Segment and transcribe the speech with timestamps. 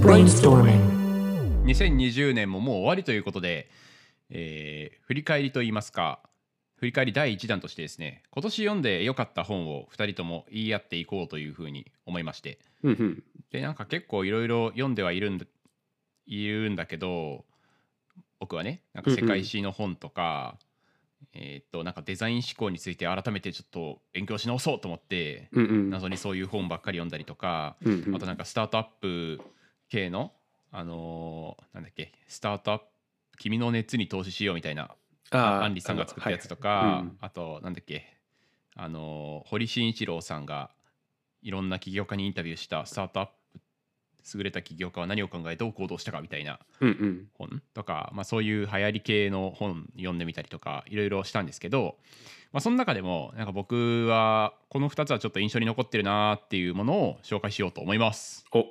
[0.00, 1.64] Brainstorming.
[1.64, 3.68] 2020年ももう終わりということで、
[4.30, 6.20] えー振り返りといいますか
[6.76, 13.22] 振り返り第1弾としてですね今年読んで良かった本を2人とも言い合っていこうというふうに思いましてうんうん。
[13.50, 15.46] でなんか結構いろいろ読んではいるんだ
[16.26, 17.44] いるんだけど
[18.38, 20.56] 僕はねなんか世界史の本とか、
[21.34, 25.90] えーっとなんかデザイン思考について改めてちょっと勉強し直そうと思って、うんうん。
[25.90, 29.40] 謎にそういう本ばっかり読んだりとか、うんうんあとなんかスタートアップ
[29.90, 30.32] 系の
[30.72, 32.84] あのーなんだっけスタートアップ
[33.38, 34.90] 君の熱に投資しようみたいな
[35.30, 37.18] あアンリさんが作ったやつとか、はいはいうん。
[37.20, 38.06] あとなんだっけ
[38.76, 40.70] あのー堀慎一郎さんが
[41.42, 43.32] いろんな起業家にインタビューしたスタートアップ
[44.34, 46.60] 優れた起業家は何を考えどう行動したかみたいな。
[47.38, 51.96] 本とか、まあ、そういう流行り系の本読んでみたりとかいろいろしたんですけど、
[52.52, 58.44] まあ、その中でもなんか僕はこの2つはちょっと印象に残ってるなっていうものを紹介しようと思います。
[58.52, 58.66] お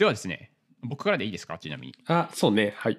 [0.00, 0.50] ではですね
[0.82, 1.58] 僕からでいいですか？
[1.58, 2.72] ちなみにあ、そうね。
[2.74, 2.98] はい。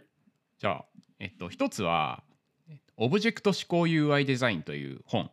[0.60, 0.86] じゃあ、
[1.18, 2.22] えっと、一つは
[2.70, 5.32] えっとオブジェクト思考 UI デザインという本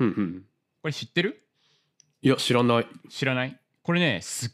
[0.00, 0.42] うんうん。
[0.82, 1.40] これ知ってる？
[2.20, 2.86] いや、知らない。
[3.08, 3.56] 知らない？
[3.84, 4.50] これねすっ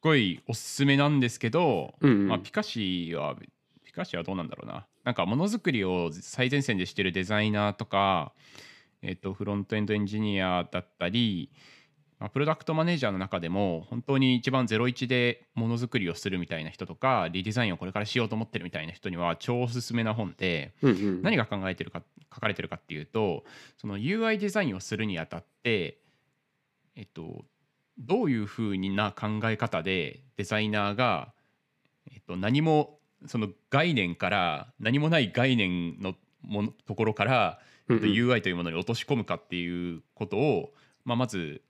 [0.00, 3.36] ごいおすすめなんですけど、うんうんまあ、ピカシは
[3.84, 8.32] ピカシはどうなんだろうななんかものづくりを最前線でしてるデザイナーとか、
[9.02, 11.50] えっと、フロントエンドエンジニアだったり、
[12.18, 21.22] まあ、プロダクトマネージャーの中でも本当に一番01でものづくりをするみたいな人とかリデザインをこれからしようと思ってるみたいな人には超おすすめな本で、うんうん。
[21.22, 22.02] 何が考えてるか
[22.34, 23.44] 書かれてるかっていうと
[23.76, 25.98] その UI デザインをするにあたって
[26.94, 27.44] えっと
[27.98, 31.32] どういうふうな考え方でデザイナーが、
[32.10, 40.72] えっと、何もその概念から何もない概念のものところから、えっと、うんうん UI というものに落とし込むかっていうことを、
[41.04, 41.62] まあ、まず、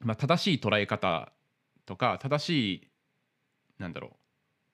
[0.00, 1.32] まあ、正しい捉え方
[1.86, 2.88] とか正しい
[3.78, 4.08] なんだろ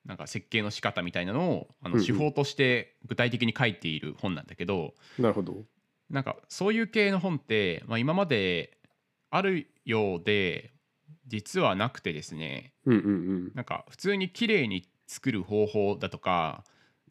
[0.05, 5.65] うなんか設計の仕方みたいなのをあうんうんの手法として具体的に書いている本なんだけど、なるほど。
[6.09, 8.79] なんかそういう系の本って、まあ、今まで
[9.31, 10.73] あるようで
[11.27, 13.53] 実はなくてですねうんうんうん。
[13.55, 16.65] なんか普通に綺麗に作る方法だとか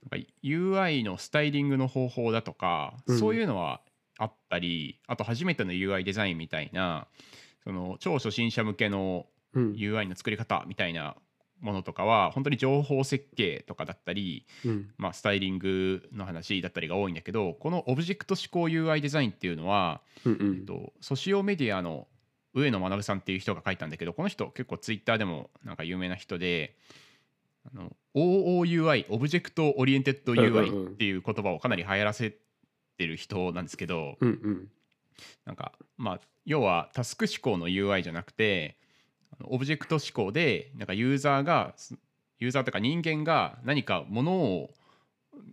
[0.10, 3.82] なんか UI のスタイリングの方法だとか、うんそういうのは
[4.18, 7.08] あったりあと初めての UI デザインみたいな
[7.66, 9.72] その超初心者向けのうん。
[9.74, 11.16] UI の作り方みたいな
[11.62, 14.90] ものとかは本当に情報設計とかだったり、うん。
[14.98, 20.66] まあ、スタイリングの話だったりが多いんだけどこのオブジェクト思考 UI デザインっていうのは、うんうえっん。
[20.66, 22.08] と、ソシオメディアの
[22.54, 26.76] 上野学さんっていう人が書いたんだけどこの人結構ツイッターでもなんか有名な人で
[27.66, 32.38] あの OOUI object oriented UI っていう言葉をかなり流行らせ
[32.98, 34.68] てる人なんですけどうんうん。
[35.46, 38.78] なんかまあ要はタスク志向の UI じゃなくて
[39.44, 41.96] オブジェクト指向でなんかユーザーがす
[42.40, 44.70] ユーザーとか人間が何かものを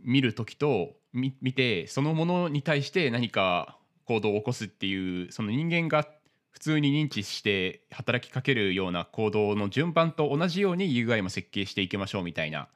[0.03, 6.07] 見る時とみ見てそのものに対して何か行動を起こすっていうその人間が
[6.51, 12.69] 普通に認知して働きかけるような行動の順番と同じように UI も設計していきましょうみたいな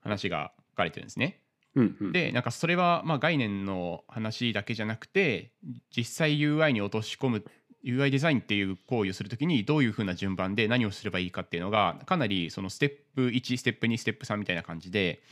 [0.00, 1.41] 話が書かれてるんですね。
[1.74, 1.84] うん。
[1.84, 2.12] うんうん。
[2.12, 5.52] でなんかそれはまあ概念の話だけじゃなくて
[5.96, 7.44] 実際 UI に落とし込む
[7.84, 15.22] UI デザインっていう行為をするときにどういうふうな順番で何をすればいいかっていうのがかなりそのステップ1ステップ2ステップ3みたいな感じで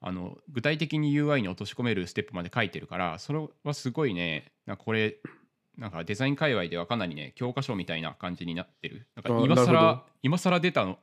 [0.00, 5.16] あの具体的に UI に落とし込めるステップまで書いてるからそれはすごいねなんかこれ
[5.76, 10.98] なんかデザイン界隈ではかなりね教科書みたいな感じになってるなんか今更今更出たの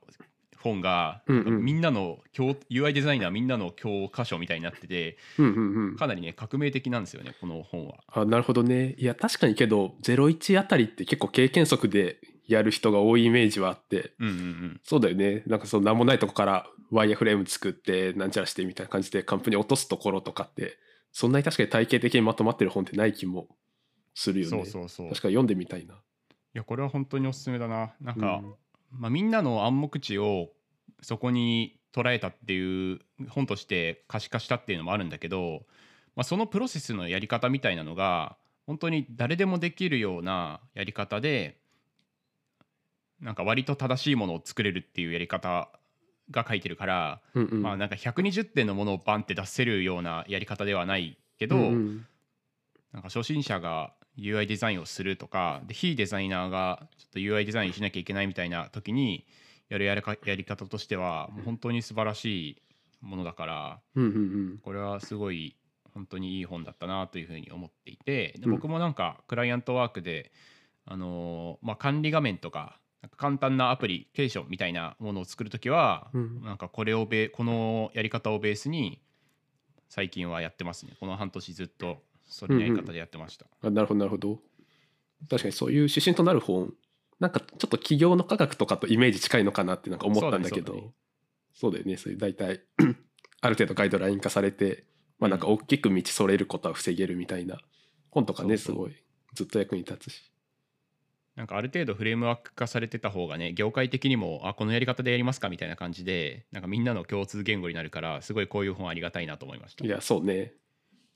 [0.62, 5.96] 本が、うんうんなんかみんなの教 UI デザイナーみんなの教科書みたいになっててうんうんうん。
[5.96, 7.96] かなりね革命的なんですよねこの本は。
[8.08, 8.94] あなるほどね。
[8.98, 20.78] いや確かにけど01あたりって結構経験則でやる人が多いイメージはあってうんうんうんそうだよねなんかその何もないとこからワイヤーフレーム作ってなんちゃらしてみたいな感じでカンプに落とすところとかって
[21.12, 23.48] そんなに確かに体系的にまとまってる本ってない気も
[24.14, 24.50] するよね。
[24.50, 25.06] そうそうそう。
[25.06, 25.94] い確かに読んでみたいな。
[26.56, 27.94] やこれは本当におすすめだな。
[28.00, 28.54] なんか、うん
[28.90, 30.48] まあ、みんなの暗黙知を
[31.00, 35.62] そこに捉えたっていう本として可視化したっていうのもあるんだけど、
[36.14, 41.58] まあ、そのプロセスのやり方みたいなのが本当に誰でもできるようなやり方で
[43.20, 45.68] なんか割と正しいものを作れるっていうやり方
[46.30, 47.62] が書いてるから、うんうん。
[47.62, 52.06] まあなんか120点のものをバンって出せるようなやり方ではないけど、うんうん。
[52.92, 59.26] なんか初心者が UI デザインをするとかで非デザイナーがちょっと UI デザインしなきゃいけないみたいな時に
[59.68, 62.62] やるやりかやり方としてはもう本当に素晴らしい
[63.00, 64.18] ものだからうんうんう
[64.54, 64.58] ん。
[64.62, 65.56] これはすごい
[65.94, 68.50] 本当にいい本だったなというふうに思っていてでうん。
[68.52, 70.32] 僕もなんかクライアントワークで、
[70.84, 76.42] あのーまあ、管理画面とかなんか簡単なアプリケーションみたいなものを作るときは、うん。
[76.42, 79.00] なんかこれをベこのやり方をベースに
[79.88, 80.94] 最近はやってますね。
[80.98, 84.40] この半年ずっとそれのやり方でやってました、あなるほどなるほど。
[85.30, 86.74] 確かにそういう指針となる本
[87.20, 90.92] なんかちょっと企業の科学とかとイメージ近いのかなってなんか思ったんだけど。
[91.54, 91.96] そうだよね。
[91.96, 92.60] そういう大体
[93.40, 94.84] ある程度ガイドライン化されて
[95.18, 97.58] まあなんか大きく道それることは防げるみたいな
[98.10, 98.96] 本とかねすごい
[99.34, 100.32] ずっと役に立つし。
[101.34, 109.84] なんかある程度フレームワーク化されてた方がね業界的にもあこのやり方でやりますかみたいな感じでなんかみんなの共通言語になるからすごいこういう本ありがたいなと思いました。
[109.84, 110.54] いやそうね。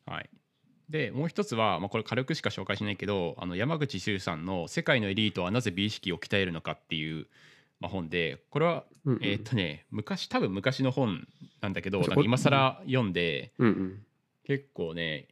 [0.04, 0.30] はい、
[0.90, 7.28] でもう一つは、まあ、これ軽くしか紹介しないけどあの山口周さんの「世界のエリートはなぜ美意識を鍛えるのか」っていう、
[7.78, 9.20] まあ、本でこれは、うんうん。
[9.22, 11.26] えーっとね昔多分昔の本
[11.60, 14.04] なんだけど今更読んでうんうん。
[14.44, 15.28] 結構ね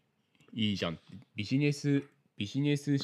[0.54, 0.98] いいじゃん
[1.34, 2.04] ビジネス
[2.38, 2.96] ビジネス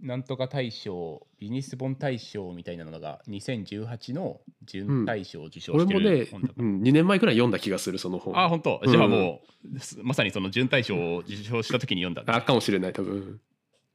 [0.00, 8.38] なんとか大賞ビジネス本大賞みたいなのが2018の準大賞を受賞して俺もねる本だ、からうん、2年前ぐらい読んだ気がするその本。
[8.38, 8.80] あ本当？
[8.86, 9.40] じゃあも
[9.74, 12.22] う、すまさにその準大賞を受賞した時に読んだ。
[12.34, 13.40] あかもしれない多分。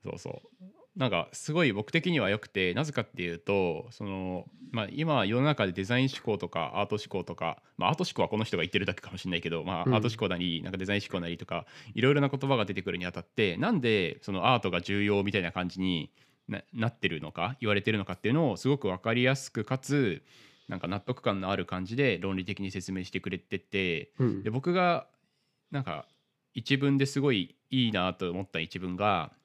[0.03, 9.95] そうそうなんかすごい僕的には良くてなぜかっていうとその、まあ、今世の中でデザイン思考とかアート思考とか、まあ、アート思考はこの人が言ってるだけかもしれないけど、まあ、うん。
[9.95, 16.11] アート思考なりなんかデザイン思考なりとかいろいろな言葉が出てくるにあたってなんでそのアートが重要みたいな感じに
[16.47, 20.21] ななってるのか言われてるのかっていうのをすごく分かりやすくかつ
[20.67, 24.43] なんか納得感のある感じで論理的に説明してくれててうん。
[24.43, 25.07] で僕が
[25.71, 26.05] なんか
[26.53, 29.42] 一文ですごいいいなと思った一文がと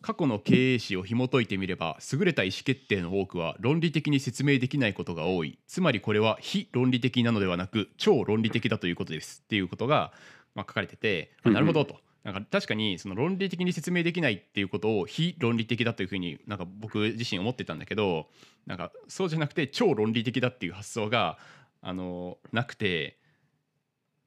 [0.00, 5.58] 過去の経営史を紐解いてみれば優れた意思決定の多くは論理的に説明できないことが多い。
[5.66, 9.42] つまりこれは非論理的なのではなく超論理的だということです。
[9.44, 10.12] っていうことが、
[10.54, 11.96] まあ、書かれてて、あなるほどと。
[12.24, 18.28] なんか確かにその論理的に説明できないっていうことを非論理的だというふうになんか僕自身思ってたんだけど
[18.64, 21.36] なんかそうじゃなくて超論理的だっていう発想が
[21.80, 23.18] あのなくて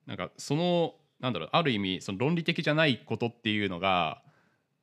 [0.08, 4.22] なんかそのなんだろうある意味その論理的じゃないことっていうのが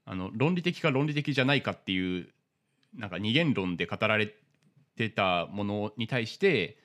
[0.04, 2.28] あの論理的か論理的じゃないかっていう
[2.94, 4.34] なんか二元論で語られ
[4.96, 6.78] てたものに対して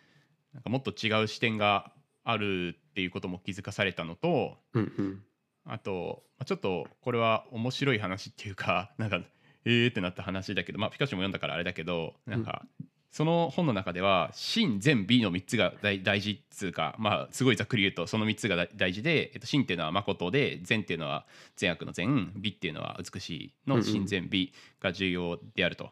[0.54, 1.92] なんかもっと違う視点が
[2.24, 5.24] あるっていうことも気づかされたのとうんうん。
[5.66, 9.22] あとまあちょっとこれは面白い話っていうか なんか
[9.66, 12.66] えーってなった話だけどまあピカチュウも読んだからあれだけどなんか
[13.12, 21.26] その本の中では真善美の3つが大事っつうかまあすごいざっくり言うとその3つが大事で、えっと、真っていうのは誠で善っていうのは
[21.56, 25.92] 善悪の善美っていうのは美しいの真善美が重要であると。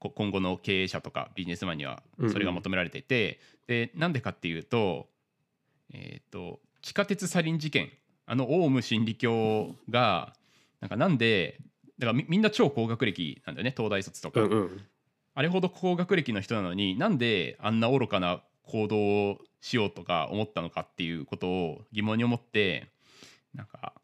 [0.00, 5.08] こ今後の経営者とかビジネスマンにはそれが求められていて、でなんでかっていうと,、
[5.92, 7.90] えー、と地下鉄サリン事件
[8.24, 10.32] あのオウム真理教が
[10.80, 11.58] なんかなんで
[11.98, 14.80] だからみみんな超高学歴なんだよね東大卒とか、うんうん
[15.40, 22.90] あれほど高学歴の人なのになんであんな愚かな行動をしようとか思ったのかっていうことを疑問に思って
[23.54, 23.94] なんか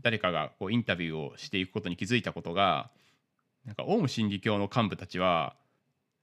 [0.00, 2.92] 誰かがこうインタビューをしていくことに気づいたことが
[3.64, 5.56] なんかオウム真理教の幹部たちは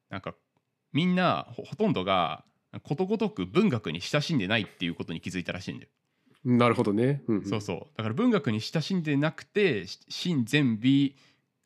[0.09, 0.33] なんか
[0.93, 2.45] みんなほほとんどが
[2.83, 5.89] ことごとく文学に親しんでないっていうことに気づいたらしいんだよ。
[6.45, 7.45] なるほどね、うんうん。
[7.45, 7.79] そうそう。
[7.97, 11.17] だから文学に親しんでなくてし真善美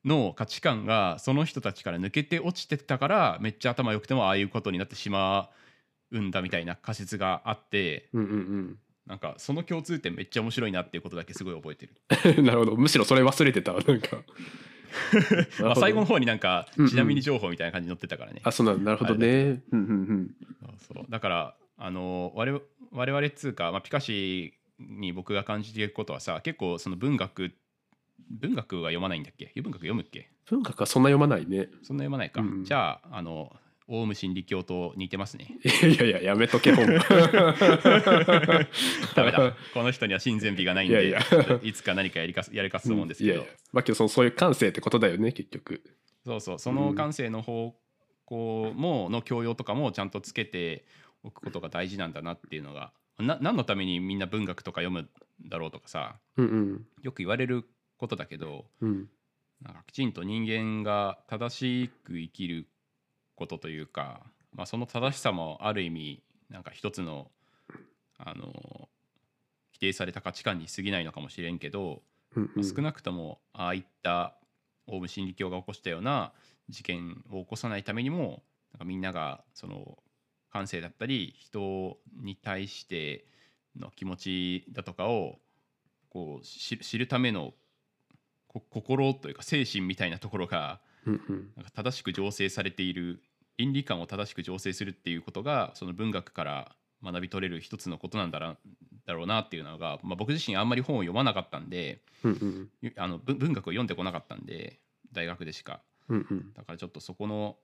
[0.06, 5.50] の価値観がその人たちから抜けて落ちてたからめっちゃ頭良くてもああいうことになってしま
[6.12, 8.78] うんだみたいな仮説があってうんうん
[9.10, 11.96] なんかその共通点めっちゃ面白いなっていうことだけすごい覚えてる、
[12.38, 12.76] う んなるほど。
[12.76, 13.74] むしろそれ忘れてた。
[13.74, 14.18] なんか。
[15.62, 16.92] まあ、最後の方になんかうんうん。
[16.92, 18.84] ちなみに情報みたいな感じに載ってたからね、あそうなんだ。
[18.84, 19.64] なるほどね。
[19.72, 20.36] うんうん。
[20.62, 21.06] そうそう。
[21.10, 27.52] だからあの我々我々っつうか、まあ、ピカシに僕が感じていることはさ結構その文学
[28.30, 29.52] 文学は読まないんだっけ？
[29.62, 30.30] 文学読むっけ？
[30.48, 31.70] 文学はそんな読まないね。
[31.84, 32.42] そんな読まないか。
[32.42, 32.64] うん。
[32.64, 33.52] じゃあ、あの、
[33.88, 35.48] オウム真理教と似てますね。
[35.66, 36.86] いやいややめとけ本
[39.16, 39.56] ダメだ。
[39.74, 41.60] この人には親善美がないんで、いやいや。
[41.64, 43.54] いつか何かやりかすやりかすと思うんですけど、いやいや。
[43.74, 45.82] まあけどそのそういう感性ってことだよね結局。
[46.26, 47.76] そうそう、その感性の方
[48.26, 50.86] 向も、の教養とかもちゃんとつけて
[51.24, 56.86] おくことが大事なんだなっていうのが、な何のためにみんな文学とか読むんだろうとかさ、うんうん。
[57.02, 57.66] よく言われる
[58.00, 59.10] ことだけど、うん。
[59.62, 62.68] なんかきちんと人間が正しく生きる
[63.36, 64.22] ことというか、
[64.54, 67.30] まあ、その正しさもある意味なんか一つの
[68.18, 68.90] あの
[69.74, 72.02] 規定された価値観に過ぎないのかもしれんけど、
[72.36, 72.64] うんうん。
[72.64, 74.36] 少なくともああいった
[74.88, 76.32] オウム真理教が起こしたような
[76.70, 79.98] 事件を起こさないためにもなんかみんながその
[80.52, 83.26] 感性だったり人に対して
[83.78, 85.40] の気持ちだとかを
[86.10, 87.56] こう知知るためのこ
[88.50, 90.80] 心というか精神みたいなところが
[91.74, 93.22] 正しく醸成されている
[93.58, 98.58] 倫理観を正しく醸成するっていうことがその文学から学び取れる一つのことなんだら
[99.06, 104.80] だろうなっていうのが、まあ、僕自身あんまり本を読まなかったんでうんうんゆあの文文学を読んでこなかったんで
[105.12, 105.82] 大学でしか。
[106.10, 107.58] うんうんだからちょっとそこの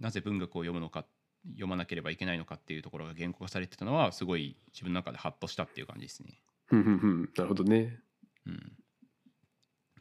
[0.00, 1.06] なぜ文学を読むのか
[1.50, 6.40] 読まなければいけないのかっていうところが言語化されてたのはすごい自分の中でハッとしたっていう感じですね。
[6.72, 6.88] うんうんう
[7.22, 7.30] ん。
[7.36, 8.00] なるほどね。
[8.46, 8.72] うん、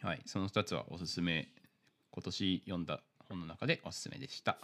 [0.05, 1.47] はいその2つはおすすめ。
[2.12, 4.59] 今年読んだ本の中でおすすめでした。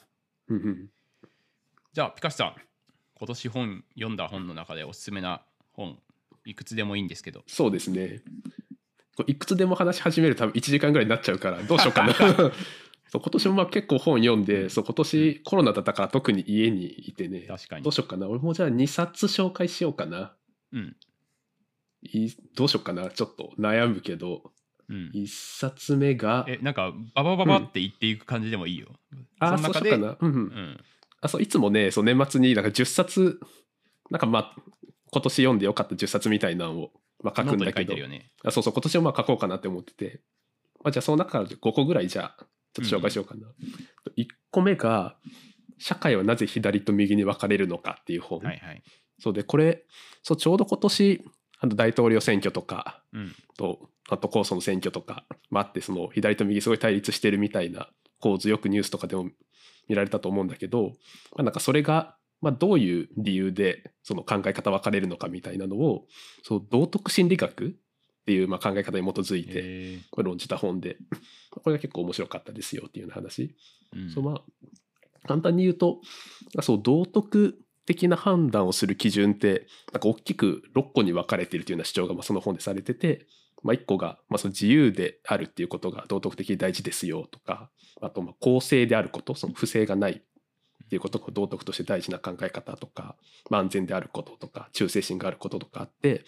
[0.48, 2.54] じゃあピカシさん
[3.18, 5.42] 今年本読んだ本の中でおすすめな
[5.74, 5.98] 本
[6.46, 7.42] いくつでもいいんですけど。
[7.48, 8.22] そうですね。
[9.26, 12.14] いくつでも話し始めると多分1時間ぐらいになっちゃうから どうしようかな。
[12.14, 12.52] そう
[13.14, 17.48] 今年もまあ結構本読んでそう今年コロナだったから特に家にいてね。
[17.48, 17.84] 確かに。
[17.84, 18.28] どうしようかな。
[18.28, 20.36] 俺もじゃあ2冊紹介しようかな。
[20.72, 20.96] うん。
[22.04, 23.10] いいどうしようかな。
[23.10, 24.54] ちょっと悩むけど
[24.92, 25.12] うん。
[25.16, 26.46] 1冊目が。
[26.48, 28.90] えなんかババババって言っていく感じでもいいよ。
[29.40, 30.28] あその中でそうしようかな。
[30.28, 30.42] うん、うん。
[30.42, 30.80] うん。
[31.22, 33.40] あそういつもねそう年末になんか10冊
[34.10, 34.56] なんかまあ
[35.12, 36.92] 今年読んでよかった10冊みたいなのを、
[37.24, 37.96] まあ、書くんだけど。
[37.96, 38.32] ね。
[38.44, 40.22] あそうそう今年もまあ書こうかなって思ってて、
[40.84, 43.48] まあ、じゃあその中から5個ぐらいじゃあちょっと紹介しようかな、
[44.18, 45.18] 1個目が
[45.78, 48.84] 「社会はなぜ左と右に分かれるのか」っていう本、はいはい。
[49.20, 49.86] そうでこれ
[50.24, 51.24] そうちょうど今年
[51.60, 53.36] あの大統領選挙とかうん。
[53.58, 57.88] とあと控訴の選挙とかもあってその左と右すごい対立してるみたいな
[58.20, 59.30] 構図よくニュースとかでも
[59.88, 60.90] 見られたと思うんだけど、
[61.36, 66.06] まあ、なんかそれが、まあ、どういう理由でその考え方分かれるのかみたいなのを
[66.44, 70.98] そう道徳心理学っていうまあ考え方に基づいてこれ論じた本で
[71.52, 73.56] これが結構面白かったですよっていうような話。
[73.96, 74.42] うんそうまあ
[75.28, 76.02] 簡単に言うと
[76.62, 83.28] そう道徳的な判断をする基準ってなんか大きく6個に分かれているというような主張がまあその本でされてて、
[83.64, 87.70] まあ、1個がまあその自由であるっていうことが道徳的に大事ですよとか
[88.02, 93.16] あとまあ公正であることその不正がないっていうことが道徳として大事な考え方とか、
[93.50, 96.26] まあ、安全であることとか忠誠心があることとかあって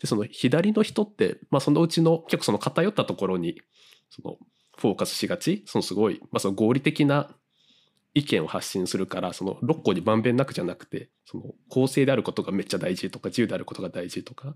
[0.00, 3.60] でその左の人って、まあ、そのうちの結構その偏ったところに
[4.10, 4.38] その
[4.78, 7.30] フォーカスしがちそのすごい、まあ、その合理的な
[8.14, 14.54] 意見を発信するからその6個にまんべんなくじゃなくてその公正であることがめっちゃ大事とか自由であることが大事とか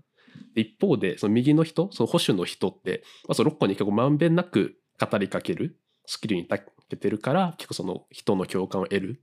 [0.53, 6.59] で一方でその右の人その保守の人って、まあ、その6個に結構まんべんなく語りかけるスキルに長
[6.89, 9.21] けてるから結構その人の共感を得る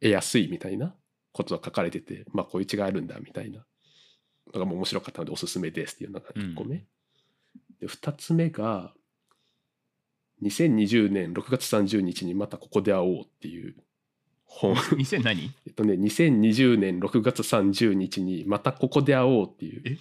[0.00, 0.94] 得やすいみたいな
[1.32, 3.64] ことが書かれててまあこういう違いあるんだみたいな
[4.52, 6.76] のがもう面白かったのでおすすめですっていうのが1個目。
[6.76, 6.86] うん
[7.80, 8.92] で2つ目が
[10.42, 13.76] 2020年6月30日にまたここで会おうっていう。
[14.44, 14.74] 本。
[14.96, 15.50] 2000何？
[15.66, 19.82] えっとね2020年6月30日にまたここで会おうっていう。
[19.84, 19.98] え？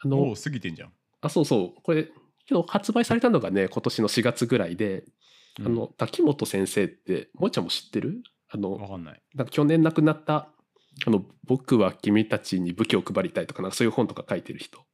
[0.00, 0.92] あのもう過ぎてんじゃん。
[1.20, 1.82] あそうそう。
[1.82, 2.08] これ
[2.48, 5.04] 今日発売されたのがね今年の4月ぐらいで、
[5.58, 5.66] うん。
[5.66, 8.22] あの滝本先生ってもーちゃんも知ってる？
[8.48, 9.22] あのわかんない。
[9.34, 10.48] なんか去年亡くなった
[11.06, 14.84] あの「僕は君たちに武器を配りたい」とかなんかそういう本とか書いてる人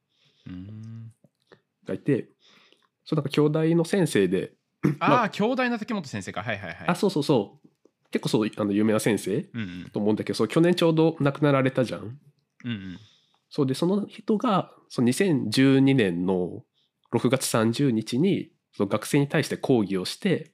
[0.47, 1.13] うーん。
[1.85, 2.31] がいて
[3.05, 4.53] そうなんか兄弟の先生で
[4.99, 6.43] ああ、兄弟の滝本先生か。
[6.43, 6.89] はいはいはい。
[6.89, 7.69] あそうそうそう
[8.11, 12.01] 結構そうあの有名な先生うんうんと思うんだけどそう去年ちょうど亡くなられたじゃん。
[12.01, 12.99] うんうん
[13.53, 16.63] そうでその人がその2012年の
[17.13, 20.53] 6月30日にその学生に対して講義をして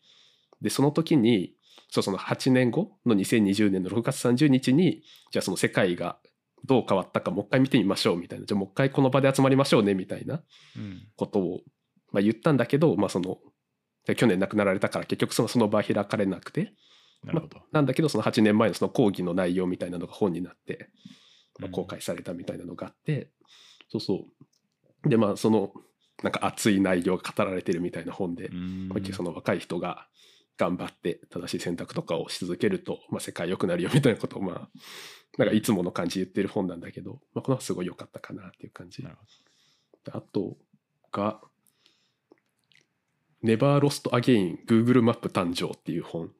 [0.63, 1.53] でその時に
[1.91, 6.17] そうその8年後の2020年の6月30日にじゃあその世界が
[6.65, 10.41] どう変わったかもう一回見てみましょうみたいなじゃあもう一回この場で集まりましょうねみたいな
[10.77, 11.61] うんことを、
[12.13, 13.41] まあ、言ったんだけど、まあ、そので
[14.15, 16.73] 去年亡くなられたから結局そのその場は開かれなくて。
[17.25, 17.61] なるほど。
[17.73, 20.91] なんだけどその8年前のその講義の内容みたいなのが本になって、
[21.59, 21.73] まあうん。
[21.73, 23.31] 公開されたみたいなのがあって、
[23.89, 24.27] そうそ
[25.05, 25.09] う。
[25.09, 25.73] でまあその
[26.23, 28.51] なんか熱い内容が語られてるみたいな本で、
[29.13, 30.07] その若い人が
[30.57, 34.69] 頑張って正しい選択とかをし続けると、まあ、世界良くなるよみたいなことをまあ
[35.37, 39.05] なんかいつもの感じで言ってる本なんだけど、まあ、この本すごい良かったかなっていう感じ。
[40.11, 40.57] あと
[41.13, 41.41] が
[43.47, 46.29] 「Never Lost Again Google マップ誕生」っていう本。
[46.29, 46.33] ど。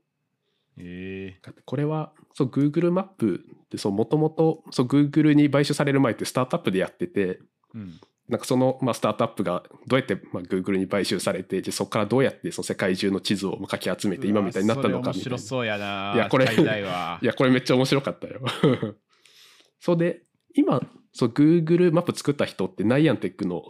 [0.79, 1.39] え。
[1.43, 7.39] があってこれはそう Google マップってもともと Google に買収される前ってスタートアップでやっててー
[7.75, 8.01] うん。
[8.29, 15.31] なんかその、まあ、スタートアップがどうやって、まあ、Google に買収されてでそこからどうやってその世界中の地図をまあかき集めて今みたいになったのかみたいな。
[15.31, 16.13] 面白そうやな。
[16.15, 18.41] いやこれ いやこれめっちゃ面白かったよ。
[19.79, 20.23] そうで
[20.55, 20.83] 今
[21.13, 23.63] そう Google マップ作った人って Niantic の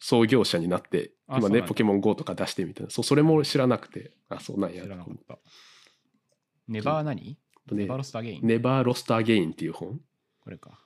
[0.00, 2.90] 創業者になって今ねポケモン GO とか出してみたいな。
[2.90, 4.12] そうそれも知らなくて。
[4.28, 5.38] あそうなんや知らなかった。
[6.68, 7.22] Never 何？
[7.22, 7.38] ね
[7.72, 10.00] Never Lost Again？Never Lost Again っていう本。
[10.40, 10.80] これか。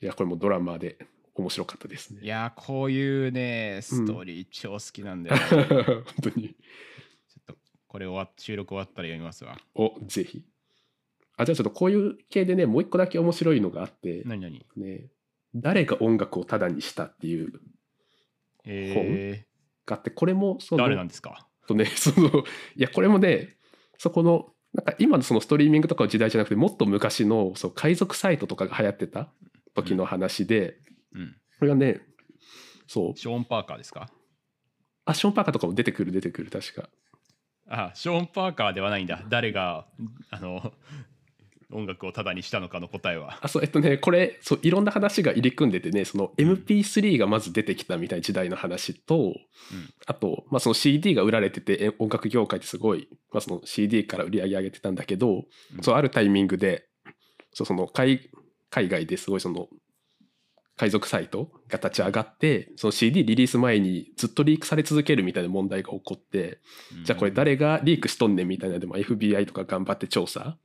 [0.00, 0.98] いやこれもドラマで
[1.34, 2.20] 面白かったですね。
[2.22, 5.64] いやー、こういうね、ストーリー超好きなんだよね。
[5.84, 6.48] 本当に。
[6.48, 9.58] ちょっとこれ終わ収録終わったら読みますわ。
[9.74, 10.44] おぜひ。
[11.36, 14.22] あじゃあちょっとこういう系でねもう一個だけ面白いのがあって。
[14.24, 14.66] 何何？
[14.76, 15.08] ね
[15.54, 17.60] 誰が音楽をタダにしたっていう
[18.66, 19.46] え
[19.86, 21.46] があってこれもそー、の誰なんですか？
[21.66, 22.28] とね その
[22.76, 23.56] いやこれもね
[23.98, 29.32] そこのなんか今のそのストリーミングとかの時代じゃなくてもっと昔のそう海賊サイトとかが流行ってた
[29.74, 30.78] 時の話で、
[31.12, 31.36] うん。
[31.58, 32.00] これがね
[32.86, 33.16] そう。
[33.16, 34.10] ショーン・パーカーですか？
[35.06, 36.88] アッションパーカーとかも出てくる出てくる確か。
[37.68, 39.24] あショーン・パーカーではないんだ。
[39.28, 39.86] 誰が
[40.30, 40.72] あの
[41.72, 43.38] 音楽をタダにしたのかの答えは。
[43.40, 49.34] あそうえっとねこれそういろんな話が入り組んでてねその MP3 がまず出てきたみたいな時代の話と、
[50.06, 55.44] あと、まあ、その CD が売られててえ音楽業界ってすごい、まあ、その CD から売り上げ上げてたんだけど、
[55.76, 55.82] うん。
[55.82, 56.86] そうあるタイミングで
[57.52, 58.30] そうその海
[58.70, 59.68] 海外ですごいその
[60.78, 66.60] 海賊サイトが立ち上がってその CD リリース前にずっとリークされ続けるみたいな問題が起こって、
[67.04, 70.58] じゃあこれ誰がリークしとんねんみたいなのでも FBI とか頑張って調査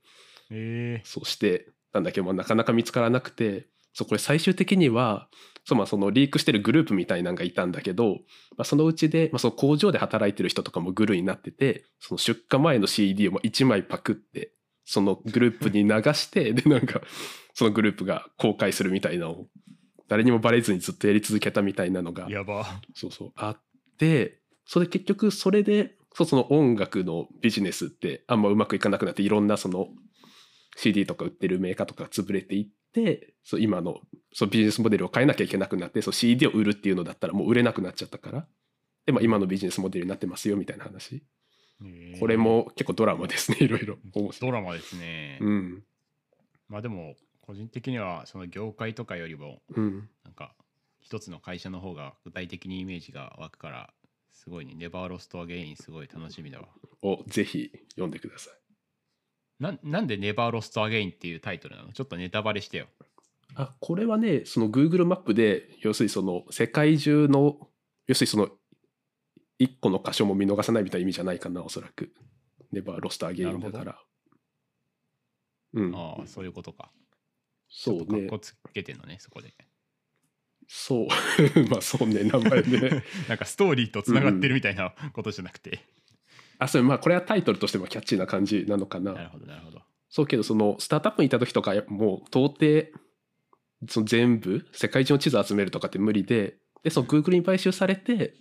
[0.52, 5.28] えそうしてたんだけど、まあ、なかなか見つからなくてそうこれ最終的には
[5.64, 8.14] そう、まあ、そのリークしてるグループみたいなのがいたんだけど、
[8.56, 14.52] まあ、そのうちで、まあ、その工場で働いてる人とかもグルになっててその出荷前の CD を1枚パクって
[14.84, 17.02] そのグループに流して でなんか
[17.54, 19.48] そのグループが公開するみたいなのを
[20.08, 22.66] 誰にもバレずにずっとやり続けたみたいなのがー、やば。
[22.94, 23.62] そうそうあっ
[23.98, 29.88] てそれ結局それでそうその音楽のビジネスってあんまうまくいかなくなっていろんなその
[30.76, 34.00] CD とか売ってるメーカーとかが潰れていってそう今の
[34.32, 38.46] そうビジネスモデルを変えなきゃいけなくなってそう CD を売るっていうのだったらもう売れなくなっちゃったから
[39.06, 41.22] で、まあ、今のビジネスモデルになってますよみたいな話。
[41.82, 42.20] えー。
[42.20, 43.96] これも結構ドラマですねいろいろ。
[44.14, 44.50] 面白い。
[44.50, 45.82] ドラマですね、うん。
[46.68, 50.08] まあでも個人的にはその業界とかよりもうん。
[50.24, 50.54] なんか
[51.00, 53.92] 一つの会社の方が具体的にイメージが湧くから
[54.30, 56.68] すごいね Never Lost Again すごい楽しみだわ。
[57.02, 58.61] をぜひ読んでください
[59.62, 61.92] ななんで Never Lost Again っていうタイトルなの？
[61.92, 62.86] ちょっとネタバレしてよ。
[63.54, 67.68] あこれはねその Google マップで要するにその世界中の
[68.08, 68.48] 要するにその
[69.58, 72.12] 一個の箇所も見逃さないみたいな意味じゃないかなおそらく。
[72.72, 73.98] ネバーロストアゲインだから。
[75.74, 76.90] うん、ああそういうことか。
[77.68, 78.04] そうね。
[78.06, 79.54] かっこつけてんのねそこで。
[80.66, 81.06] そう。
[81.70, 83.04] まあそうね名前ね。
[83.28, 85.80] なんかストーリーとつながってるみたいなことじゃなくて、
[86.58, 89.12] あそうまあこれはタイトルとしてもキャッチーな感じなのかな。
[89.12, 89.82] なるほどなるほど。
[90.08, 92.92] そうけどそのスタートアップにいた時とかもう到底
[93.88, 98.34] その全部世界中の地図集めるとかって無理ででその Google に買収されて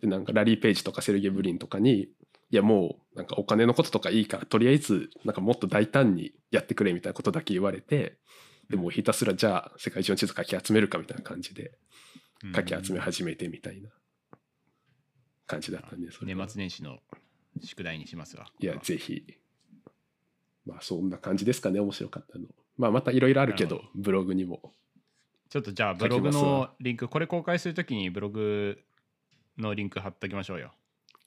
[0.00, 2.08] でなんかラリー・ペイジとかセルゲイ・ブリンとかに
[2.50, 8.18] いやもうなんかお金のこととかいいからとりあえずなんかもっと大胆にやってくれみたいなことだけ言われて
[8.70, 11.72] でもうひたすらじゃあ世界中の地図かき集めるかみたいな感じで
[12.54, 13.90] かき集め始めてみたいな
[15.46, 16.46] 感じだったんでそれは。
[16.46, 16.98] 年末年始の
[17.66, 19.24] 宿題にしますわいや、ぜひ。
[20.66, 22.46] まあ、そんな感じですかね、面白かったの。
[22.76, 24.72] まあ、またいろいろあるけど、ブログにも。
[25.48, 28.78] ちょっとじゃあブログのわリンクこれ公開するときにブログ
[29.56, 30.72] のリンク貼っときましょうよ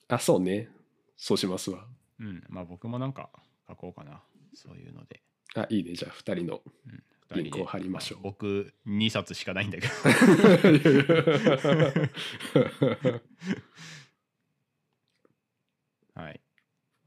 [0.10, 0.70] あ、そうね。
[1.18, 1.86] そうしますわ。
[2.20, 3.30] うんまあ僕もなんか
[3.68, 4.22] 書こうかな
[4.54, 5.22] そういうので、
[5.56, 5.94] あ、いいね。
[5.94, 6.62] じゃあ、2人の。
[7.36, 9.94] リンクを貼りましょうあ僕2冊しかないんだけど
[16.16, 16.42] はい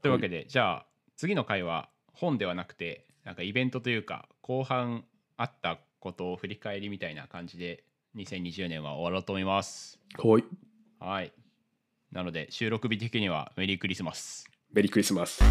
[0.05, 0.85] というわけで、じゃあ
[1.17, 5.03] 次の回は本ではなくてなんかイベントというか後半
[5.35, 7.83] あったことを振り返りみたいな感じで
[8.15, 9.99] 2020年は終わろうと思います。
[10.19, 10.43] ほい。
[10.99, 11.33] はい。
[12.11, 14.45] なので収録日的にはメリークリスマス。
[14.71, 15.43] メリークリスマス。